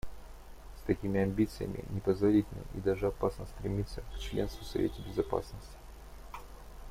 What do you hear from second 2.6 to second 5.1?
и даже опасно стремиться к членству в Совете